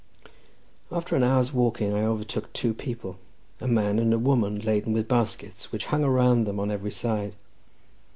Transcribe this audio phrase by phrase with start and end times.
[0.91, 3.19] After an hour's walking I overtook two people,
[3.59, 7.35] a man and a woman laden with baskets, which hung around them on every side.